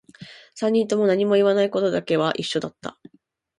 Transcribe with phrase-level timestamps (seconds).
[0.55, 2.97] 三人とも何も言わないことだけは一緒だった